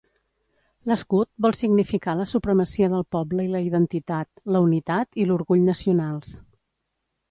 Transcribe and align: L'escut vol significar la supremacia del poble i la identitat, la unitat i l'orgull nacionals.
L'escut 0.91 1.29
vol 1.47 1.53
significar 1.57 2.17
la 2.23 2.27
supremacia 2.33 2.91
del 2.95 3.07
poble 3.19 3.47
i 3.49 3.53
la 3.55 3.63
identitat, 3.69 4.33
la 4.57 4.67
unitat 4.71 5.25
i 5.25 5.31
l'orgull 5.33 5.67
nacionals. 5.73 6.39